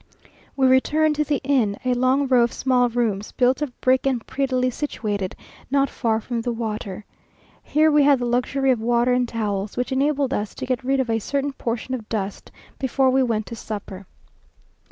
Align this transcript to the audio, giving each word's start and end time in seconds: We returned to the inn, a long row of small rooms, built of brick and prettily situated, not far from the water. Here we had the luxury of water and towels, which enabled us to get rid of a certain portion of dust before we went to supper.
We 0.57 0.65
returned 0.65 1.13
to 1.17 1.23
the 1.23 1.39
inn, 1.43 1.77
a 1.85 1.93
long 1.93 2.25
row 2.25 2.41
of 2.41 2.51
small 2.51 2.89
rooms, 2.89 3.31
built 3.33 3.61
of 3.61 3.79
brick 3.81 4.07
and 4.07 4.25
prettily 4.25 4.71
situated, 4.71 5.35
not 5.69 5.91
far 5.91 6.19
from 6.19 6.41
the 6.41 6.51
water. 6.51 7.05
Here 7.61 7.91
we 7.91 8.01
had 8.01 8.17
the 8.17 8.25
luxury 8.25 8.71
of 8.71 8.81
water 8.81 9.13
and 9.13 9.29
towels, 9.29 9.77
which 9.77 9.91
enabled 9.91 10.33
us 10.33 10.55
to 10.55 10.65
get 10.65 10.83
rid 10.83 10.99
of 10.99 11.11
a 11.11 11.19
certain 11.19 11.53
portion 11.53 11.93
of 11.93 12.09
dust 12.09 12.51
before 12.79 13.11
we 13.11 13.21
went 13.21 13.45
to 13.45 13.55
supper. 13.55 14.07